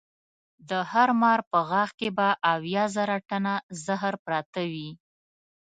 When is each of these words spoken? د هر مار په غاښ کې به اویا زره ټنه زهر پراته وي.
د 0.69 0.71
هر 0.91 1.09
مار 1.21 1.39
په 1.51 1.59
غاښ 1.69 1.89
کې 1.99 2.09
به 2.17 2.27
اویا 2.53 2.83
زره 2.95 3.17
ټنه 3.29 3.53
زهر 3.85 4.13
پراته 4.23 4.63
وي. 4.71 4.89